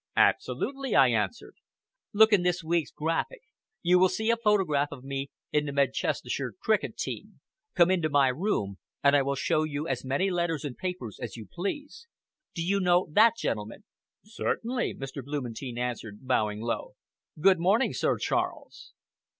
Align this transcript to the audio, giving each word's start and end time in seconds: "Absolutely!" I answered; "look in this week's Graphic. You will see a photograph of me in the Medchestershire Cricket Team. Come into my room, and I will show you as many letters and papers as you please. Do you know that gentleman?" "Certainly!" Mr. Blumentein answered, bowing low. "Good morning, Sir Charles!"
"Absolutely!" 0.17 0.95
I 0.95 1.09
answered; 1.09 1.57
"look 2.11 2.33
in 2.33 2.41
this 2.41 2.63
week's 2.63 2.89
Graphic. 2.89 3.41
You 3.83 3.99
will 3.99 4.09
see 4.09 4.31
a 4.31 4.35
photograph 4.35 4.87
of 4.91 5.03
me 5.03 5.29
in 5.51 5.67
the 5.67 5.71
Medchestershire 5.71 6.53
Cricket 6.59 6.97
Team. 6.97 7.39
Come 7.75 7.91
into 7.91 8.09
my 8.09 8.29
room, 8.29 8.79
and 9.03 9.15
I 9.15 9.21
will 9.21 9.35
show 9.35 9.63
you 9.63 9.87
as 9.87 10.03
many 10.03 10.31
letters 10.31 10.65
and 10.65 10.75
papers 10.75 11.19
as 11.21 11.37
you 11.37 11.45
please. 11.53 12.07
Do 12.55 12.65
you 12.65 12.79
know 12.79 13.09
that 13.11 13.35
gentleman?" 13.37 13.83
"Certainly!" 14.25 14.95
Mr. 14.95 15.23
Blumentein 15.23 15.77
answered, 15.77 16.25
bowing 16.25 16.61
low. 16.61 16.95
"Good 17.39 17.59
morning, 17.59 17.93
Sir 17.93 18.17
Charles!" 18.17 18.93